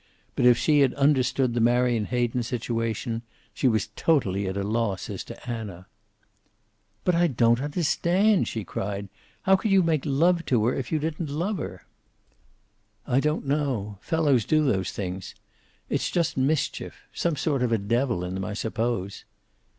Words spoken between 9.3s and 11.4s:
"How could you make love to her if you didn't